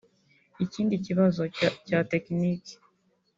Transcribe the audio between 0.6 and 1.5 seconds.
ikindi kibazo